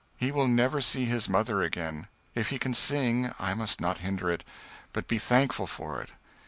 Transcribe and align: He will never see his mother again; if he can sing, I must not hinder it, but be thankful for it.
He 0.17 0.31
will 0.31 0.47
never 0.47 0.81
see 0.81 1.05
his 1.05 1.29
mother 1.29 1.61
again; 1.61 2.07
if 2.33 2.49
he 2.49 2.57
can 2.57 2.73
sing, 2.73 3.35
I 3.37 3.53
must 3.53 3.79
not 3.79 3.99
hinder 3.99 4.31
it, 4.31 4.43
but 4.93 5.07
be 5.07 5.19
thankful 5.19 5.67
for 5.67 6.01
it. 6.01 6.09